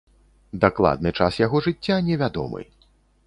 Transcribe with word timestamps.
Дакладны 0.63 1.11
час 1.19 1.37
яго 1.45 1.61
жыцця 1.67 1.99
не 2.07 2.15
вядомы. 2.25 2.61